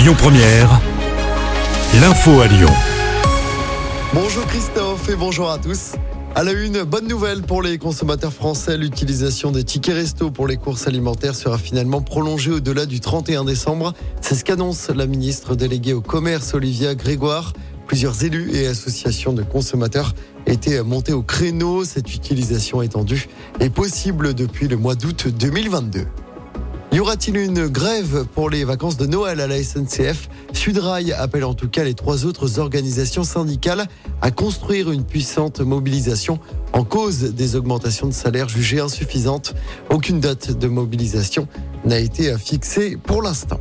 Lyon 0.00 0.14
Première, 0.16 0.80
l'info 2.00 2.40
à 2.40 2.46
Lyon. 2.46 2.70
Bonjour 4.14 4.46
Christophe 4.46 5.10
et 5.10 5.14
bonjour 5.14 5.50
à 5.50 5.58
tous. 5.58 5.92
À 6.34 6.42
la 6.42 6.52
une, 6.52 6.84
bonne 6.84 7.06
nouvelle 7.06 7.42
pour 7.42 7.60
les 7.60 7.76
consommateurs 7.76 8.32
français. 8.32 8.78
L'utilisation 8.78 9.50
des 9.50 9.62
tickets 9.62 9.94
resto 9.94 10.30
pour 10.30 10.46
les 10.46 10.56
courses 10.56 10.86
alimentaires 10.86 11.34
sera 11.34 11.58
finalement 11.58 12.00
prolongée 12.00 12.50
au-delà 12.50 12.86
du 12.86 13.00
31 13.00 13.44
décembre. 13.44 13.92
C'est 14.22 14.36
ce 14.36 14.42
qu'annonce 14.42 14.88
la 14.88 15.04
ministre 15.04 15.54
déléguée 15.54 15.92
au 15.92 16.00
commerce 16.00 16.54
Olivia 16.54 16.94
Grégoire. 16.94 17.52
Plusieurs 17.86 18.24
élus 18.24 18.52
et 18.54 18.68
associations 18.68 19.34
de 19.34 19.42
consommateurs 19.42 20.14
étaient 20.46 20.82
montés 20.82 21.12
au 21.12 21.22
créneau. 21.22 21.84
Cette 21.84 22.14
utilisation 22.14 22.80
étendue 22.80 23.28
est 23.60 23.68
possible 23.68 24.32
depuis 24.32 24.66
le 24.66 24.78
mois 24.78 24.94
d'août 24.94 25.28
2022. 25.28 26.06
Y 27.00 27.02
aura-t-il 27.02 27.38
une 27.38 27.66
grève 27.66 28.26
pour 28.34 28.50
les 28.50 28.62
vacances 28.62 28.98
de 28.98 29.06
Noël 29.06 29.40
à 29.40 29.46
la 29.46 29.62
SNCF 29.62 30.28
Sudrail 30.52 31.14
appelle 31.14 31.44
en 31.44 31.54
tout 31.54 31.70
cas 31.70 31.82
les 31.82 31.94
trois 31.94 32.26
autres 32.26 32.58
organisations 32.58 33.24
syndicales 33.24 33.86
à 34.20 34.30
construire 34.30 34.90
une 34.90 35.04
puissante 35.04 35.60
mobilisation 35.60 36.40
en 36.74 36.84
cause 36.84 37.20
des 37.20 37.56
augmentations 37.56 38.06
de 38.06 38.12
salaire 38.12 38.50
jugées 38.50 38.80
insuffisantes. 38.80 39.54
Aucune 39.88 40.20
date 40.20 40.58
de 40.58 40.68
mobilisation 40.68 41.48
n'a 41.86 41.98
été 41.98 42.36
fixée 42.36 42.98
pour 43.02 43.22
l'instant. 43.22 43.60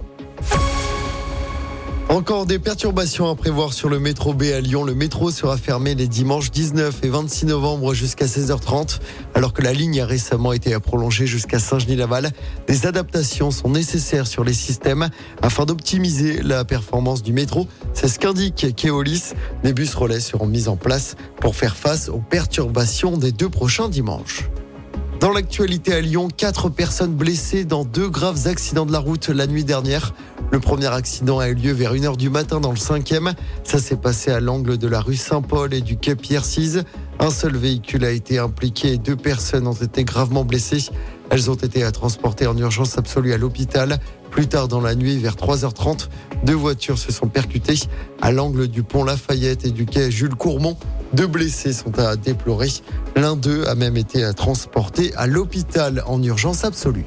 Encore 2.10 2.48
des 2.48 2.58
perturbations 2.58 3.30
à 3.30 3.36
prévoir 3.36 3.72
sur 3.72 3.88
le 3.88 4.00
métro 4.00 4.34
B 4.34 4.46
à 4.46 4.62
Lyon. 4.62 4.84
Le 4.84 4.96
métro 4.96 5.30
sera 5.30 5.58
fermé 5.58 5.94
les 5.94 6.08
dimanches 6.08 6.50
19 6.50 7.04
et 7.04 7.08
26 7.08 7.46
novembre 7.46 7.94
jusqu'à 7.94 8.26
16h30, 8.26 8.98
alors 9.36 9.54
que 9.54 9.62
la 9.62 9.74
ligne 9.74 10.02
a 10.02 10.08
récemment 10.08 10.52
été 10.52 10.78
prolongée 10.80 11.28
jusqu'à 11.28 11.60
Saint-Genis-Laval. 11.60 12.32
Des 12.68 12.88
adaptations 12.88 13.52
sont 13.52 13.70
nécessaires 13.70 14.26
sur 14.26 14.44
les 14.44 14.56
systèmes 14.56 15.10
afin 15.44 15.66
d'optimiser 15.66 16.42
la 16.42 16.66
performance 16.66 17.22
du 17.22 17.32
métro. 17.32 17.68
C'est 17.94 18.08
ce 18.08 18.18
qu'indique 18.18 18.76
Keolis. 18.76 19.34
Des 19.64 19.74
bus 19.74 19.94
relais 19.94 20.20
seront 20.20 20.48
mis 20.48 20.68
en 20.68 20.78
place 20.78 21.16
pour 21.40 21.56
faire 21.56 21.78
face 21.78 22.10
aux 22.10 22.24
perturbations 22.28 23.18
des 23.18 23.32
deux 23.32 23.50
prochains 23.50 23.88
dimanches. 23.88 24.50
Dans 25.20 25.34
l'actualité 25.34 25.94
à 25.94 26.02
Lyon, 26.02 26.30
quatre 26.36 26.70
personnes 26.70 27.14
blessées 27.14 27.66
dans 27.66 27.84
deux 27.84 28.08
graves 28.10 28.48
accidents 28.48 28.86
de 28.86 28.94
la 28.94 29.00
route 29.00 29.28
la 29.28 29.48
nuit 29.48 29.66
dernière. 29.66 30.14
Le 30.52 30.60
premier 30.60 30.88
accident 30.88 31.38
a 31.38 31.48
eu 31.50 31.54
lieu 31.54 31.72
vers 31.74 31.94
1h 31.94 32.18
du 32.18 32.30
matin 32.30 32.60
dans 32.60 32.72
le 32.72 32.78
5e. 32.78 33.34
Ça 33.64 33.78
s'est 33.78 33.98
passé 33.98 34.32
à 34.32 34.40
l'angle 34.40 34.80
de 34.80 34.88
la 34.88 35.00
rue 35.00 35.16
Saint-Paul 35.16 35.74
et 35.76 35.82
du 35.82 35.96
quai 35.96 36.16
Pierre-Cise. 36.16 36.84
Un 37.20 37.30
seul 37.30 37.56
véhicule 37.56 38.04
a 38.04 38.10
été 38.10 38.40
impliqué 38.40 38.94
et 38.94 38.98
deux 38.98 39.16
personnes 39.16 39.68
ont 39.68 39.74
été 39.74 40.04
gravement 40.04 40.44
blessées. 40.44 40.90
Elles 41.30 41.52
ont 41.52 41.56
été 41.56 41.90
transportées 41.92 42.48
en 42.48 42.58
urgence 42.58 42.98
absolue 42.98 43.34
à 43.34 43.38
l'hôpital. 43.38 44.00
Plus 44.32 44.48
tard 44.48 44.68
dans 44.68 44.82
la 44.82 44.96
nuit, 44.96 45.18
vers 45.18 45.36
3h30, 45.36 46.08
deux 46.44 46.54
voitures 46.54 46.98
se 46.98 47.12
sont 47.12 47.28
percutées 47.28 47.80
à 48.22 48.32
l'angle 48.32 48.68
du 48.68 48.82
pont 48.82 49.04
Lafayette 49.04 49.66
et 49.66 49.72
du 49.72 49.86
quai 49.86 50.10
Jules 50.10 50.36
Courmont. 50.36 50.78
Deux 51.14 51.28
blessés 51.28 51.74
sont 51.74 51.98
à 52.00 52.16
déplorer. 52.16 52.70
L'un 53.16 53.36
d'eux 53.36 53.66
a 53.68 53.76
même 53.76 53.98
été 53.98 54.28
transporté 54.36 55.14
à 55.16 55.28
l'hôpital 55.28 56.04
en 56.08 56.22
urgence 56.24 56.64
absolue. 56.64 57.06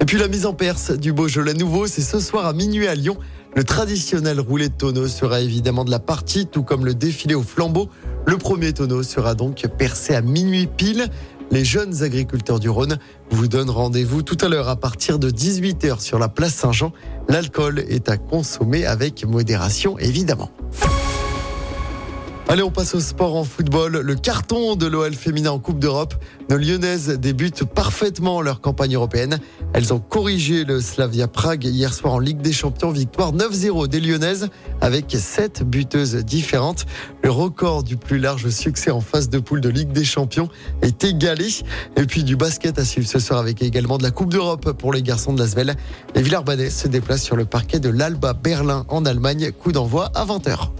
Et 0.00 0.06
puis 0.06 0.18
la 0.18 0.28
mise 0.28 0.46
en 0.46 0.54
perse 0.54 0.92
du 0.92 1.12
Beaujolais 1.12 1.52
nouveau, 1.52 1.86
c'est 1.86 2.00
ce 2.00 2.20
soir 2.20 2.46
à 2.46 2.52
minuit 2.54 2.86
à 2.86 2.94
Lyon. 2.94 3.18
Le 3.54 3.64
traditionnel 3.64 4.40
roulé 4.40 4.68
de 4.68 4.74
tonneau 4.74 5.08
sera 5.08 5.40
évidemment 5.40 5.84
de 5.84 5.90
la 5.90 5.98
partie, 5.98 6.46
tout 6.46 6.62
comme 6.62 6.86
le 6.86 6.94
défilé 6.94 7.34
au 7.34 7.42
flambeau. 7.42 7.90
Le 8.26 8.38
premier 8.38 8.72
tonneau 8.72 9.02
sera 9.02 9.34
donc 9.34 9.66
percé 9.76 10.14
à 10.14 10.22
minuit 10.22 10.66
pile. 10.66 11.08
Les 11.50 11.64
jeunes 11.64 12.02
agriculteurs 12.02 12.60
du 12.60 12.70
Rhône 12.70 12.98
vous 13.30 13.48
donnent 13.48 13.70
rendez-vous 13.70 14.22
tout 14.22 14.38
à 14.40 14.48
l'heure 14.48 14.68
à 14.68 14.76
partir 14.76 15.18
de 15.18 15.30
18h 15.30 16.00
sur 16.00 16.18
la 16.18 16.28
place 16.28 16.54
Saint-Jean. 16.54 16.92
L'alcool 17.28 17.80
est 17.88 18.08
à 18.08 18.16
consommer 18.16 18.86
avec 18.86 19.24
modération 19.26 19.98
évidemment. 19.98 20.50
Allez, 22.50 22.64
on 22.64 22.72
passe 22.72 22.96
au 22.96 23.00
sport 23.00 23.36
en 23.36 23.44
football. 23.44 24.00
Le 24.00 24.14
carton 24.16 24.74
de 24.74 24.88
l'OL 24.88 25.14
féminin 25.14 25.52
en 25.52 25.60
Coupe 25.60 25.78
d'Europe. 25.78 26.16
Nos 26.48 26.56
Lyonnaises 26.56 27.10
débutent 27.10 27.62
parfaitement 27.62 28.42
leur 28.42 28.60
campagne 28.60 28.96
européenne. 28.96 29.38
Elles 29.72 29.94
ont 29.94 30.00
corrigé 30.00 30.64
le 30.64 30.80
Slavia 30.80 31.28
Prague 31.28 31.62
hier 31.62 31.94
soir 31.94 32.14
en 32.14 32.18
Ligue 32.18 32.40
des 32.40 32.52
Champions. 32.52 32.90
Victoire 32.90 33.32
9-0 33.32 33.86
des 33.86 34.00
Lyonnaises 34.00 34.48
avec 34.80 35.14
7 35.16 35.62
buteuses 35.62 36.16
différentes. 36.16 36.86
Le 37.22 37.30
record 37.30 37.84
du 37.84 37.96
plus 37.96 38.18
large 38.18 38.48
succès 38.48 38.90
en 38.90 39.00
phase 39.00 39.28
de 39.28 39.38
poule 39.38 39.60
de 39.60 39.68
Ligue 39.68 39.92
des 39.92 40.04
Champions 40.04 40.48
est 40.82 41.04
égalé. 41.04 41.46
Et 41.96 42.02
puis 42.02 42.24
du 42.24 42.34
basket 42.34 42.80
à 42.80 42.84
suivre 42.84 43.06
ce 43.06 43.20
soir 43.20 43.38
avec 43.38 43.62
également 43.62 43.96
de 43.96 44.02
la 44.02 44.10
Coupe 44.10 44.32
d'Europe 44.32 44.72
pour 44.72 44.92
les 44.92 45.02
garçons 45.02 45.32
de 45.32 45.38
Lasvel. 45.38 45.76
Les 46.16 46.22
Villarbadais 46.22 46.70
se 46.70 46.88
déplacent 46.88 47.22
sur 47.22 47.36
le 47.36 47.44
parquet 47.44 47.78
de 47.78 47.90
l'Alba 47.90 48.32
Berlin 48.32 48.86
en 48.88 49.04
Allemagne. 49.04 49.52
Coup 49.52 49.70
d'envoi 49.70 50.10
à 50.16 50.26
20h. 50.26 50.79